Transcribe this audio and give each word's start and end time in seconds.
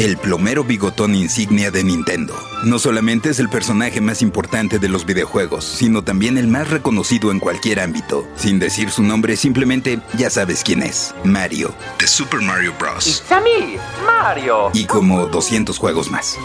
El 0.00 0.16
plomero 0.16 0.64
bigotón 0.64 1.14
insignia 1.14 1.70
de 1.70 1.84
Nintendo. 1.84 2.34
No 2.64 2.78
solamente 2.78 3.28
es 3.28 3.38
el 3.38 3.50
personaje 3.50 4.00
más 4.00 4.22
importante 4.22 4.78
de 4.78 4.88
los 4.88 5.04
videojuegos, 5.04 5.62
sino 5.62 6.02
también 6.02 6.38
el 6.38 6.48
más 6.48 6.70
reconocido 6.70 7.30
en 7.30 7.38
cualquier 7.38 7.80
ámbito. 7.80 8.26
Sin 8.34 8.58
decir 8.58 8.90
su 8.90 9.02
nombre, 9.02 9.36
simplemente 9.36 10.00
ya 10.16 10.30
sabes 10.30 10.64
quién 10.64 10.82
es. 10.82 11.14
Mario, 11.22 11.74
de 11.98 12.06
Super 12.06 12.40
Mario 12.40 12.72
Bros. 12.78 13.06
It's 13.06 13.30
a 13.30 13.42
me, 13.42 13.78
Mario. 14.06 14.70
Y 14.72 14.86
como 14.86 15.26
200 15.26 15.76
juegos 15.76 16.10
más. 16.10 16.38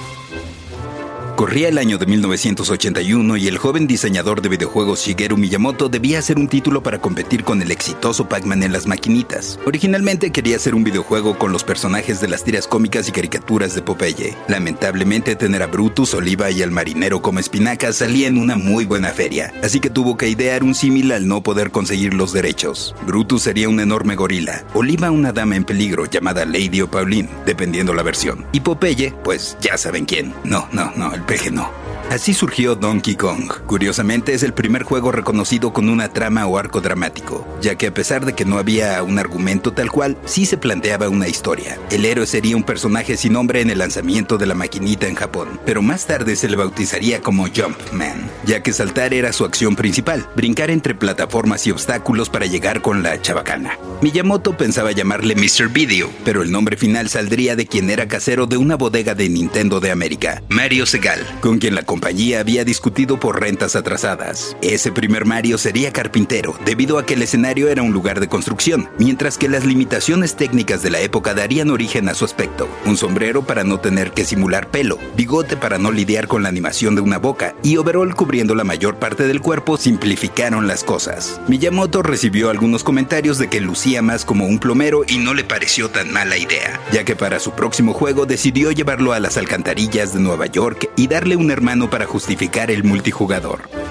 Corría 1.36 1.68
el 1.68 1.78
año 1.78 1.98
de 1.98 2.06
1981 2.06 3.36
y 3.36 3.50
el 3.50 3.58
joven 3.58 3.88
diseñador 3.88 4.42
de 4.42 4.48
videojuegos 4.48 5.02
Shigeru 5.02 5.36
Miyamoto 5.36 5.90
debía 5.90 6.20
hacer 6.20 6.40
un 6.40 6.48
título 6.48 6.82
para 6.82 7.02
competir 7.02 7.44
con 7.44 7.62
el 7.62 7.72
exitoso 7.72 8.30
Pac-Man 8.30 8.64
en 8.64 8.72
las 8.72 8.88
maquinitas. 8.88 9.60
Originalmente 9.66 10.32
quería 10.32 10.56
hacer 10.56 10.74
un 10.76 10.86
videojuego 10.86 11.38
con 11.38 11.52
los 11.52 11.66
personajes 11.66 12.22
de 12.22 12.30
las 12.30 12.46
tiras 12.46 12.68
cómicas 12.68 13.10
y 13.10 13.12
caricaturas 13.12 13.76
de 13.76 13.82
Popeye. 13.82 14.38
Lamentablemente 14.48 15.36
tener 15.36 15.62
a 15.62 15.68
Brutus, 15.68 16.14
Oliva 16.14 16.52
y 16.52 16.64
al 16.64 16.72
marinero 16.72 17.22
como 17.22 17.40
espinacas 17.40 17.98
salía 17.98 18.30
en 18.30 18.38
una 18.38 18.56
muy 18.56 18.86
buena 18.86 19.10
feria, 19.10 19.52
así 19.62 19.82
que 19.82 19.90
tuvo 19.90 20.16
que 20.16 20.30
idear 20.30 20.64
un 20.64 20.74
símil 20.74 21.12
al 21.12 21.28
no 21.28 21.44
poder 21.44 21.70
conseguir 21.70 22.14
los 22.14 22.32
derechos. 22.32 22.96
Brutus 23.06 23.42
sería 23.42 23.68
un 23.68 23.82
enorme 23.82 24.16
gorila, 24.16 24.64
Oliva 24.74 25.12
una 25.12 25.34
dama 25.34 25.58
en 25.58 25.66
peligro 25.66 26.06
llamada 26.06 26.46
Lady 26.46 26.80
o 26.80 26.90
Pauline, 26.90 27.28
dependiendo 27.46 27.94
la 27.94 28.04
versión. 28.04 28.46
Y 28.54 28.62
Popeye, 28.62 29.14
pues 29.26 29.58
ya 29.60 29.78
saben 29.78 30.06
quién. 30.06 30.34
No, 30.46 30.70
no, 30.72 30.94
no, 30.96 31.25
peje 31.26 31.52
no. 31.52 31.95
Así 32.10 32.34
surgió 32.34 32.76
Donkey 32.76 33.16
Kong. 33.16 33.52
Curiosamente 33.66 34.34
es 34.34 34.44
el 34.44 34.54
primer 34.54 34.84
juego 34.84 35.12
reconocido 35.12 35.74
con 35.74 35.90
una 35.90 36.10
trama 36.10 36.46
o 36.46 36.58
arco 36.58 36.80
dramático, 36.80 37.46
ya 37.62 37.76
que 37.76 37.88
a 37.88 37.94
pesar 37.94 38.26
de 38.26 38.34
que 38.34 38.46
no 38.46 38.58
había 38.58 39.02
un 39.04 39.20
argumento 39.20 39.74
tal 39.74 39.92
cual, 39.92 40.18
sí 40.26 40.46
se 40.46 40.58
planteaba 40.58 41.10
una 41.10 41.28
historia. 41.28 41.78
El 41.90 42.06
héroe 42.06 42.28
sería 42.28 42.56
un 42.56 42.64
personaje 42.64 43.18
sin 43.18 43.34
nombre 43.34 43.62
en 43.62 43.70
el 43.70 43.80
lanzamiento 43.80 44.38
de 44.38 44.46
la 44.46 44.54
maquinita 44.54 45.08
en 45.08 45.16
Japón, 45.16 45.60
pero 45.66 45.82
más 45.82 46.06
tarde 46.06 46.36
se 46.36 46.48
le 46.48 46.56
bautizaría 46.56 47.22
como 47.22 47.48
Jumpman, 47.48 48.30
ya 48.46 48.62
que 48.62 48.72
saltar 48.72 49.14
era 49.14 49.34
su 49.34 49.44
acción 49.44 49.76
principal, 49.76 50.26
brincar 50.36 50.70
entre 50.70 50.96
plataformas 50.96 51.66
y 51.68 51.72
obstáculos 51.72 52.30
para 52.30 52.46
llegar 52.46 52.82
con 52.82 53.04
la 53.04 53.22
chabacana. 53.22 53.78
Miyamoto 54.02 54.56
pensaba 54.56 54.92
llamarle 54.92 55.36
Mr. 55.36 55.70
Video, 55.70 56.10
pero 56.24 56.44
el 56.44 56.52
nombre 56.52 56.78
final 56.78 57.10
saldría 57.10 57.56
de 57.56 57.66
quien 57.66 57.90
era 57.90 58.08
casero 58.08 58.46
de 58.46 58.58
una 58.58 58.76
bodega 58.76 59.16
de 59.16 59.28
Nintendo 59.28 59.80
de 59.80 59.92
América, 59.92 60.44
Mario 60.50 60.86
Segal, 60.86 61.26
con 61.42 61.58
quien 61.58 61.76
la 61.76 61.84
compañía 61.96 62.42
había 62.42 62.66
discutido 62.66 63.18
por 63.18 63.40
rentas 63.40 63.78
atrasadas. 63.78 64.58
Ese 64.62 64.92
primer 64.92 65.24
Mario 65.24 65.58
sería 65.58 65.94
carpintero, 65.94 66.54
debido 66.66 66.98
a 66.98 67.06
que 67.06 67.14
el 67.14 67.22
escenario 67.22 67.70
era 67.70 67.84
un 67.84 67.94
lugar 67.94 68.20
de 68.20 68.28
construcción, 68.28 68.90
mientras 69.00 69.38
que 69.38 69.48
las 69.48 69.64
limitaciones 69.64 70.36
técnicas 70.36 70.84
de 70.84 70.90
la 70.90 71.00
época 71.00 71.34
darían 71.34 71.70
origen 71.70 72.10
a 72.10 72.14
su 72.14 72.26
aspecto. 72.26 72.68
Un 72.86 72.98
sombrero 72.98 73.44
para 73.44 73.64
no 73.64 73.80
tener 73.80 74.12
que 74.12 74.26
simular 74.26 74.72
pelo, 74.72 75.00
bigote 75.16 75.56
para 75.56 75.78
no 75.78 75.90
lidiar 75.90 76.28
con 76.28 76.44
la 76.44 76.50
animación 76.50 76.96
de 76.96 77.02
una 77.02 77.18
boca 77.18 77.56
y 77.64 77.78
overall 77.78 78.14
cubriendo 78.14 78.56
la 78.56 78.66
mayor 78.66 78.98
parte 78.98 79.26
del 79.26 79.40
cuerpo 79.40 79.78
simplificaron 79.78 80.68
las 80.68 80.84
cosas. 80.84 81.40
Miyamoto 81.48 82.04
recibió 82.04 82.50
algunos 82.50 82.84
comentarios 82.84 83.38
de 83.38 83.48
que 83.48 83.62
lucía 83.62 84.02
más 84.02 84.26
como 84.26 84.48
un 84.48 84.60
plomero 84.60 85.06
y 85.08 85.18
no 85.18 85.34
le 85.34 85.46
pareció 85.46 85.90
tan 85.90 86.12
mala 86.12 86.38
idea, 86.38 86.78
ya 86.92 87.06
que 87.06 87.16
para 87.16 87.40
su 87.40 87.52
próximo 87.52 87.94
juego 87.94 88.26
decidió 88.26 88.74
llevarlo 88.74 89.14
a 89.14 89.22
las 89.22 89.38
alcantarillas 89.38 90.14
de 90.14 90.20
Nueva 90.20 90.48
York 90.48 90.90
y 90.98 91.08
darle 91.08 91.38
un 91.38 91.52
hermano 91.52 91.85
para 91.90 92.06
justificar 92.06 92.72
el 92.72 92.84
multijugador. 92.84 93.85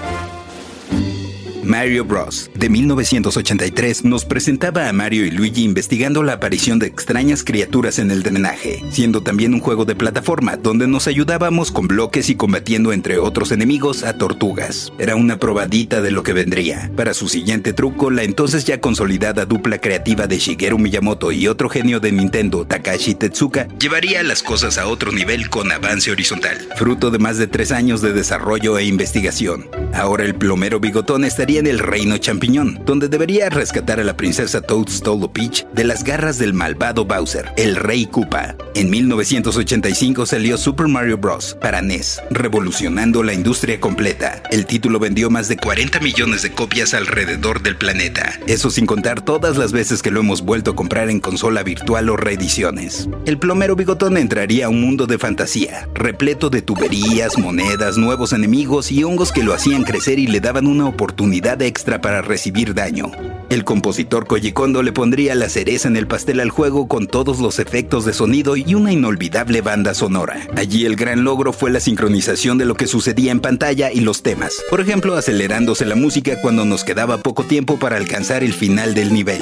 Mario 1.65 2.05
Bros. 2.05 2.51
de 2.53 2.69
1983 2.69 4.05
nos 4.05 4.23
presentaba 4.23 4.87
a 4.87 4.93
Mario 4.93 5.25
y 5.25 5.31
Luigi 5.31 5.63
investigando 5.63 6.21
la 6.21 6.33
aparición 6.33 6.77
de 6.77 6.85
extrañas 6.85 7.43
criaturas 7.43 7.97
en 7.97 8.11
el 8.11 8.21
drenaje, 8.21 8.83
siendo 8.91 9.21
también 9.21 9.53
un 9.55 9.59
juego 9.59 9.83
de 9.83 9.95
plataforma 9.95 10.57
donde 10.57 10.87
nos 10.87 11.07
ayudábamos 11.07 11.71
con 11.71 11.87
bloques 11.87 12.29
y 12.29 12.35
combatiendo 12.35 12.93
entre 12.93 13.17
otros 13.17 13.51
enemigos 13.51 14.03
a 14.03 14.17
tortugas. 14.17 14.93
Era 14.99 15.15
una 15.15 15.39
probadita 15.39 16.01
de 16.01 16.11
lo 16.11 16.21
que 16.21 16.33
vendría. 16.33 16.91
Para 16.95 17.15
su 17.15 17.27
siguiente 17.27 17.73
truco, 17.73 18.11
la 18.11 18.23
entonces 18.23 18.65
ya 18.65 18.79
consolidada 18.79 19.45
dupla 19.45 19.79
creativa 19.79 20.27
de 20.27 20.37
Shigeru 20.37 20.77
Miyamoto 20.77 21.31
y 21.31 21.47
otro 21.47 21.69
genio 21.69 21.99
de 21.99 22.11
Nintendo, 22.11 22.65
Takashi 22.65 23.15
Tetsuka, 23.15 23.67
llevaría 23.79 24.21
las 24.21 24.43
cosas 24.43 24.77
a 24.77 24.85
otro 24.87 25.11
nivel 25.11 25.49
con 25.49 25.71
avance 25.71 26.11
horizontal, 26.11 26.57
fruto 26.75 27.09
de 27.09 27.17
más 27.17 27.39
de 27.39 27.47
tres 27.47 27.71
años 27.71 28.01
de 28.01 28.13
desarrollo 28.13 28.77
e 28.77 28.85
investigación. 28.85 29.67
Ahora 29.93 30.25
el 30.25 30.35
plomero 30.35 30.79
bigotón 30.79 31.25
estaría 31.25 31.54
en 31.57 31.67
el 31.67 31.79
reino 31.79 32.17
champiñón, 32.17 32.81
donde 32.85 33.07
debería 33.07 33.49
rescatar 33.49 33.99
a 33.99 34.03
la 34.03 34.17
princesa 34.17 34.61
Toadstool 34.61 35.31
Peach 35.31 35.65
de 35.73 35.83
las 35.83 36.03
garras 36.03 36.37
del 36.37 36.53
malvado 36.53 37.05
Bowser, 37.05 37.51
el 37.55 37.75
rey 37.75 38.05
Koopa. 38.05 38.55
En 38.73 38.89
1985 38.89 40.25
salió 40.25 40.57
Super 40.57 40.87
Mario 40.87 41.17
Bros. 41.17 41.57
para 41.61 41.81
NES, 41.81 42.21
revolucionando 42.29 43.23
la 43.23 43.33
industria 43.33 43.79
completa. 43.79 44.43
El 44.51 44.65
título 44.65 44.99
vendió 44.99 45.29
más 45.29 45.47
de 45.47 45.57
40 45.57 45.99
millones 45.99 46.41
de 46.41 46.51
copias 46.51 46.93
alrededor 46.93 47.61
del 47.61 47.77
planeta, 47.77 48.37
eso 48.47 48.69
sin 48.69 48.85
contar 48.85 49.23
todas 49.23 49.57
las 49.57 49.71
veces 49.71 50.01
que 50.01 50.11
lo 50.11 50.19
hemos 50.19 50.41
vuelto 50.41 50.71
a 50.71 50.75
comprar 50.75 51.09
en 51.09 51.19
consola 51.19 51.63
virtual 51.63 52.09
o 52.09 52.17
reediciones. 52.17 53.07
El 53.25 53.37
plomero 53.37 53.75
bigotón 53.75 54.17
entraría 54.17 54.65
a 54.65 54.69
un 54.69 54.81
mundo 54.81 55.07
de 55.07 55.17
fantasía, 55.17 55.87
repleto 55.93 56.49
de 56.49 56.61
tuberías, 56.61 57.37
monedas, 57.37 57.97
nuevos 57.97 58.33
enemigos 58.33 58.91
y 58.91 59.03
hongos 59.03 59.31
que 59.31 59.43
lo 59.43 59.53
hacían 59.53 59.83
crecer 59.83 60.19
y 60.19 60.27
le 60.27 60.39
daban 60.39 60.67
una 60.67 60.87
oportunidad 60.87 61.44
extra 61.53 62.01
para 62.01 62.21
recibir 62.21 62.73
daño. 62.73 63.11
El 63.49 63.63
compositor 63.63 64.25
Koji 64.25 64.51
Kondo 64.51 64.81
le 64.81 64.91
pondría 64.91 65.35
la 65.35 65.47
cereza 65.47 65.87
en 65.87 65.95
el 65.95 66.07
pastel 66.07 66.39
al 66.39 66.49
juego 66.49 66.87
con 66.87 67.07
todos 67.07 67.39
los 67.39 67.59
efectos 67.59 68.03
de 68.05 68.13
sonido 68.13 68.57
y 68.57 68.73
una 68.73 68.91
inolvidable 68.91 69.61
banda 69.61 69.93
sonora. 69.93 70.39
Allí 70.55 70.85
el 70.85 70.95
gran 70.95 71.23
logro 71.23 71.53
fue 71.53 71.69
la 71.69 71.79
sincronización 71.79 72.57
de 72.57 72.65
lo 72.65 72.75
que 72.75 72.87
sucedía 72.87 73.31
en 73.31 73.39
pantalla 73.39 73.91
y 73.91 73.99
los 73.99 74.23
temas. 74.23 74.63
Por 74.69 74.81
ejemplo, 74.81 75.15
acelerándose 75.15 75.85
la 75.85 75.95
música 75.95 76.41
cuando 76.41 76.65
nos 76.65 76.83
quedaba 76.83 77.19
poco 77.19 77.43
tiempo 77.43 77.77
para 77.77 77.97
alcanzar 77.97 78.43
el 78.43 78.53
final 78.53 78.95
del 78.95 79.13
nivel. 79.13 79.41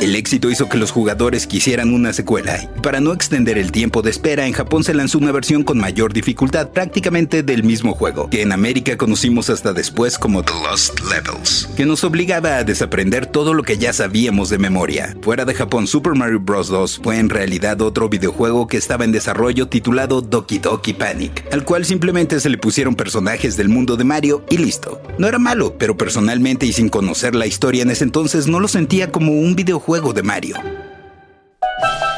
El 0.00 0.14
éxito 0.14 0.48
hizo 0.48 0.68
que 0.68 0.78
los 0.78 0.92
jugadores 0.92 1.48
quisieran 1.48 1.92
una 1.92 2.12
secuela, 2.12 2.62
y 2.76 2.80
para 2.82 3.00
no 3.00 3.12
extender 3.12 3.58
el 3.58 3.72
tiempo 3.72 4.00
de 4.00 4.10
espera, 4.10 4.46
en 4.46 4.52
Japón 4.52 4.84
se 4.84 4.94
lanzó 4.94 5.18
una 5.18 5.32
versión 5.32 5.64
con 5.64 5.76
mayor 5.76 6.12
dificultad, 6.12 6.68
prácticamente 6.68 7.42
del 7.42 7.64
mismo 7.64 7.94
juego, 7.94 8.30
que 8.30 8.42
en 8.42 8.52
América 8.52 8.96
conocimos 8.96 9.50
hasta 9.50 9.72
después 9.72 10.16
como 10.16 10.44
The 10.44 10.52
Lost 10.62 11.00
Levels, 11.00 11.68
que 11.76 11.84
nos 11.84 12.04
obligaba 12.04 12.58
a 12.58 12.64
desaprender 12.64 13.26
todo 13.26 13.54
lo 13.54 13.64
que 13.64 13.76
ya 13.76 13.92
sabíamos 13.92 14.50
de 14.50 14.58
memoria. 14.58 15.16
Fuera 15.20 15.44
de 15.44 15.54
Japón, 15.54 15.88
Super 15.88 16.14
Mario 16.14 16.38
Bros. 16.38 16.68
2 16.68 17.00
fue 17.02 17.18
en 17.18 17.28
realidad 17.28 17.80
otro 17.82 18.08
videojuego 18.08 18.68
que 18.68 18.76
estaba 18.76 19.04
en 19.04 19.10
desarrollo 19.10 19.66
titulado 19.66 20.20
Doki 20.20 20.60
Doki 20.60 20.92
Panic, 20.92 21.44
al 21.52 21.64
cual 21.64 21.84
simplemente 21.84 22.38
se 22.38 22.50
le 22.50 22.58
pusieron 22.58 22.94
personajes 22.94 23.56
del 23.56 23.68
mundo 23.68 23.96
de 23.96 24.04
Mario 24.04 24.44
y 24.48 24.58
listo. 24.58 25.02
No 25.18 25.26
era 25.26 25.40
malo, 25.40 25.74
pero 25.76 25.96
personalmente 25.96 26.66
y 26.66 26.72
sin 26.72 26.88
conocer 26.88 27.34
la 27.34 27.48
historia 27.48 27.82
en 27.82 27.90
ese 27.90 28.04
entonces 28.04 28.46
no 28.46 28.60
lo 28.60 28.68
sentía 28.68 29.10
como 29.10 29.32
un 29.32 29.56
videojuego 29.56 29.87
juego 29.88 30.12
de 30.12 30.22
Mario. 30.22 30.87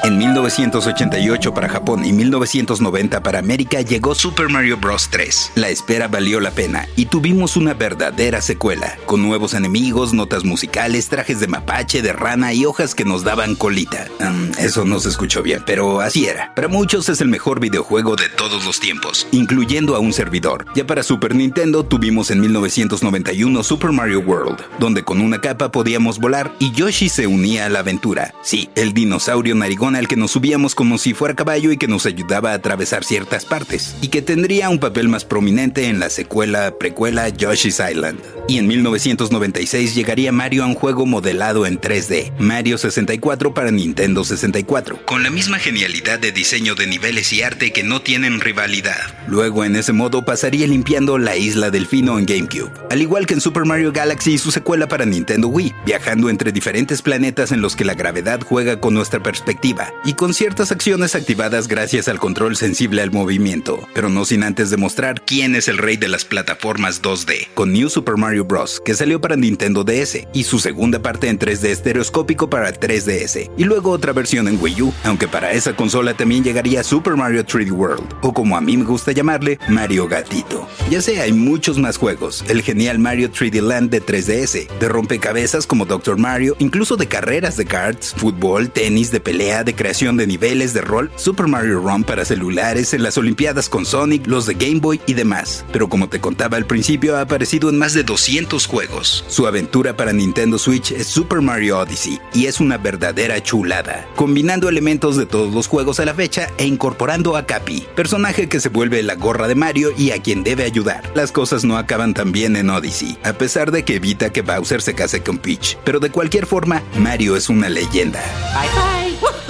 En 0.03 0.17
1988 0.17 1.53
para 1.53 1.69
Japón 1.69 2.07
y 2.07 2.13
1990 2.15 3.23
para 3.23 3.39
América 3.39 3.83
llegó 3.83 4.15
Super 4.15 4.49
Mario 4.49 4.79
Bros. 4.79 5.09
3. 5.11 5.53
La 5.57 5.69
espera 5.69 6.09
valió 6.09 6.41
la 6.41 6.53
pena 6.53 6.89
y 6.97 7.05
tuvimos 7.05 7.59
una 7.59 7.75
verdadera 7.75 8.41
secuela, 8.41 8.97
con 9.05 9.23
nuevos 9.23 9.53
enemigos, 9.53 10.15
notas 10.15 10.45
musicales, 10.45 11.11
trajes 11.11 11.39
de 11.41 11.49
mapache, 11.49 12.01
de 12.01 12.15
rana 12.15 12.55
y 12.55 12.65
hojas 12.65 12.95
que 12.95 13.05
nos 13.05 13.25
daban 13.25 13.55
colita. 13.55 14.07
Um, 14.21 14.51
eso 14.59 14.87
no 14.87 15.01
se 15.01 15.11
escuchó 15.11 15.43
bien, 15.43 15.63
pero 15.67 16.01
así 16.01 16.27
era. 16.27 16.55
Para 16.55 16.69
muchos 16.69 17.11
es 17.11 17.21
el 17.21 17.29
mejor 17.29 17.61
videojuego 17.61 18.17
de 18.17 18.31
todos 18.31 18.65
los 18.65 18.81
tiempos, 18.81 19.27
incluyendo 19.33 19.97
a 19.97 19.99
un 19.99 20.15
servidor. 20.15 20.65
Ya 20.75 20.87
para 20.87 21.03
Super 21.03 21.35
Nintendo 21.35 21.85
tuvimos 21.85 22.31
en 22.31 22.41
1991 22.41 23.63
Super 23.63 23.93
Mario 23.93 24.21
World, 24.21 24.61
donde 24.79 25.03
con 25.03 25.21
una 25.21 25.43
capa 25.43 25.71
podíamos 25.71 26.19
volar 26.19 26.55
y 26.59 26.73
Yoshi 26.73 27.11
se 27.11 27.27
unía 27.27 27.67
a 27.67 27.69
la 27.69 27.81
aventura. 27.81 28.33
Sí, 28.43 28.71
el 28.77 28.95
dinosaurio 28.95 29.55
narigón 29.55 29.90
al 29.97 30.09
que 30.09 30.17
nos 30.17 30.33
subíamos 30.33 30.75
como 30.75 30.99
si 30.99 31.15
fuera 31.15 31.35
caballo 31.35 31.73
y 31.73 31.77
que 31.77 31.89
nos 31.89 32.07
ayudaba 32.07 32.53
a 32.53 32.55
atravesar 32.55 33.05
ciertas 33.05 33.45
partes, 33.45 33.95
y 34.01 34.09
que 34.09 34.23
tendría 34.23 34.69
un 34.69 34.79
papel 34.79 35.09
más 35.09 35.25
prominente 35.25 35.87
en 35.87 36.01
la 36.01 36.11
secuela 36.11 36.75
precuela 36.79 37.29
Yoshi's 37.29 37.81
Island. 37.81 38.19
Y 38.49 38.59
en 38.59 38.67
1996 38.67 39.95
llegaría 39.95 40.33
Mario 40.33 40.65
a 40.65 40.67
un 40.67 40.75
juego 40.75 41.07
modelado 41.07 41.67
en 41.67 41.81
3D, 41.81 42.33
Mario 42.39 42.79
64 42.79 43.55
para 43.55 43.71
Nintendo 43.71 44.25
64, 44.25 45.05
con 45.07 45.23
la 45.23 45.31
misma 45.31 45.59
genialidad 45.59 46.19
de 46.19 46.33
diseño 46.33 46.75
de 46.75 46.87
niveles 46.87 47.33
y 47.33 47.43
arte 47.43 47.73
que 47.73 47.83
no 47.83 48.03
tienen 48.03 48.41
rivalidad. 48.41 49.01
Luego 49.29 49.65
en 49.65 49.77
ese 49.77 49.93
modo 49.93 50.25
pasaría 50.25 50.67
limpiando 50.67 51.19
la 51.19 51.37
isla 51.37 51.71
Delfino 51.71 52.19
en 52.19 52.27
GameCube, 52.27 52.73
al 52.91 53.01
igual 53.01 53.27
que 53.27 53.35
en 53.35 53.41
Super 53.41 53.65
Mario 53.65 53.93
Galaxy 53.93 54.33
y 54.33 54.39
su 54.39 54.51
secuela 54.51 54.89
para 54.89 55.05
Nintendo 55.05 55.49
Wii, 55.49 55.75
viajando 55.87 56.29
entre 56.29 56.53
diferentes 56.53 57.03
planetas 57.03 57.53
en 57.53 57.61
los 57.61 57.77
que 57.77 57.85
la 57.85 57.95
gravedad 57.95 58.41
juega 58.43 58.81
con 58.81 58.95
nuestra 58.95 59.23
perspectiva 59.23 59.80
y 60.05 60.15
con 60.15 60.35
ciertas 60.35 60.73
acciones 60.73 61.15
activadas 61.15 61.69
gracias 61.69 62.09
al 62.09 62.19
control 62.19 62.57
sensible 62.57 63.03
al 63.03 63.11
movimiento, 63.11 63.79
pero 63.95 64.09
no 64.09 64.25
sin 64.25 64.43
antes 64.43 64.71
demostrar 64.71 65.25
quién 65.25 65.55
es 65.55 65.69
el 65.69 65.79
rey 65.79 65.97
de 65.97 66.09
las 66.09 66.25
plataformas 66.25 67.03
2D, 67.03 67.49
con 67.55 67.73
New 67.73 67.89
Super 67.89 68.17
Mario 68.17 68.45
Bros., 68.45 68.81
que 68.85 68.95
salió 68.95 69.21
para 69.21 69.37
Nintendo 69.37 69.85
DS, 69.85 70.27
y 70.33 70.45
su 70.45 70.59
segunda 70.59 71.01
parte 71.01 71.29
en 71.29 71.39
3D 71.39 71.67
estereoscópico 71.67 72.51
para 72.51 72.73
3DS, 72.73 73.51
y 73.57 73.65
luego 73.65 73.91
otra 73.91 74.13
versión 74.13 74.49
en 74.49 74.59
Wii 74.61 74.83
U, 74.83 74.93
aunque 75.05 75.29
para 75.29 75.53
esa 75.53 75.75
consola 75.75 76.15
también 76.15 76.45
llegaría 76.45 76.83
Super 76.83 77.17
Mario 77.17 77.45
3D 77.45 77.73
World, 77.73 78.15
o 78.23 78.33
como 78.33 78.57
a 78.57 78.61
mí 78.61 78.77
me 78.77 78.85
gusta 78.85 79.13
llamarle, 79.13 79.59
Mario 79.69 80.09
Gatito. 80.09 80.69
Ya 80.91 81.01
sé, 81.01 81.21
hay 81.21 81.33
muchos 81.33 81.79
más 81.79 81.97
juegos, 81.97 82.45
el 82.49 82.63
genial 82.63 82.99
Mario 82.99 83.31
3D 83.31 83.61
Land 83.61 83.91
de 83.91 84.03
3DS, 84.03 84.69
de 84.79 84.89
rompecabezas 84.89 85.67
como 85.67 85.85
Dr. 85.85 86.17
Mario, 86.17 86.57
incluso 86.59 86.97
de 86.97 87.07
carreras 87.07 87.57
de 87.57 87.65
karts, 87.65 88.15
fútbol, 88.17 88.71
tenis, 88.71 89.11
de 89.11 89.21
pelea, 89.21 89.65
de 89.65 89.70
creación 89.75 90.17
de 90.17 90.27
niveles 90.27 90.75
de 90.75 90.81
rol, 90.81 91.11
Super 91.17 91.47
Mario 91.47 91.81
Run 91.81 92.05
para 92.05 92.25
celulares, 92.25 92.95
en 92.95 93.03
las 93.03 93.19
Olimpiadas 93.19 93.69
con 93.69 93.87
Sonic, 93.87 94.27
los 94.27 94.47
de 94.47 94.55
Game 94.55 94.81
Boy 94.81 95.01
y 95.07 95.15
demás. 95.15 95.65
Pero 95.73 95.89
como 95.89 96.09
te 96.09 96.21
contaba 96.21 96.57
al 96.57 96.67
principio, 96.67 97.17
ha 97.17 97.23
aparecido 97.23 97.69
en 97.69 97.79
más 97.79 97.95
de 97.95 98.03
200 98.03 98.67
juegos. 98.67 99.25
Su 99.29 99.47
aventura 99.47 99.97
para 99.97 100.13
Nintendo 100.13 100.59
Switch 100.59 100.93
es 100.93 101.07
Super 101.07 101.41
Mario 101.41 101.79
Odyssey 101.79 102.21
y 102.33 102.47
es 102.47 102.61
una 102.61 102.79
verdadera 102.79 103.43
chulada, 103.43 104.07
combinando 104.17 104.69
elementos 104.69 105.17
de 105.17 105.27
todos 105.27 105.55
los 105.55 105.67
juegos 105.67 106.01
a 106.01 106.05
la 106.05 106.15
fecha 106.15 106.49
e 106.59 106.67
incorporando 106.67 107.37
a 107.37 107.47
Cappy, 107.47 107.87
personaje 107.95 108.49
que 108.49 108.61
se 108.61 108.69
vuelve 108.69 109.03
la 109.03 109.15
gorra 109.15 109.49
de 109.49 109.55
Mario 109.55 109.91
y 109.97 110.11
a 110.11 110.23
quien 110.23 110.43
debe 110.45 110.65
ayudar. 110.65 111.11
Las 111.15 111.33
cosas 111.33 111.65
no 111.65 111.77
acaban 111.77 112.15
tan 112.15 112.33
bien 112.33 112.57
en 112.57 112.71
Odyssey, 112.71 113.19
a 113.23 113.33
pesar 113.33 113.71
de 113.71 113.85
que 113.85 113.97
evita 113.97 114.31
que 114.31 114.43
Bowser 114.43 114.83
se 114.83 114.95
case 114.95 115.23
con 115.23 115.39
Peach. 115.39 115.77
Pero 115.85 116.01
de 116.01 116.11
cualquier 116.11 116.47
forma, 116.47 116.83
Mario 116.99 117.37
es 117.37 117.49
una 117.49 117.69
leyenda. 117.69 118.23
Bye 118.55 118.69
bye. 118.75 119.50